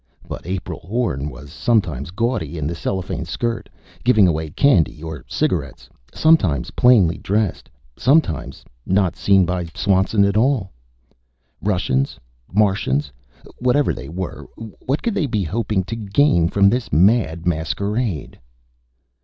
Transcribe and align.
But 0.27 0.47
April 0.47 0.79
Horn 0.79 1.29
was 1.29 1.51
sometimes 1.53 2.09
gaudy 2.09 2.57
in 2.57 2.65
the 2.65 2.73
cellophane 2.73 3.23
skirt, 3.25 3.69
giving 4.03 4.27
away 4.27 4.49
candy 4.49 5.03
or 5.03 5.23
cigarettes; 5.27 5.87
sometimes 6.11 6.71
plainly 6.71 7.19
dressed; 7.19 7.69
sometimes 7.97 8.65
not 8.83 9.15
seen 9.15 9.45
by 9.45 9.65
Swanson 9.75 10.25
at 10.25 10.35
all. 10.35 10.71
Russians? 11.61 12.17
Martians? 12.51 13.11
Whatever 13.59 13.93
they 13.93 14.09
were, 14.09 14.47
what 14.57 15.03
could 15.03 15.13
they 15.13 15.27
be 15.27 15.43
hoping 15.43 15.83
to 15.83 15.95
gain 15.95 16.49
from 16.49 16.67
this 16.67 16.91
mad 16.91 17.45
masquerade? 17.45 18.39